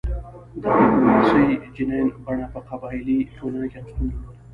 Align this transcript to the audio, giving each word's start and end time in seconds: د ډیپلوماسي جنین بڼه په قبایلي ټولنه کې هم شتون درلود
د 0.61 0.63
ډیپلوماسي 0.71 1.45
جنین 1.75 2.07
بڼه 2.25 2.47
په 2.53 2.59
قبایلي 2.69 3.17
ټولنه 3.37 3.65
کې 3.71 3.77
هم 3.79 3.85
شتون 3.91 4.07
درلود 4.09 4.37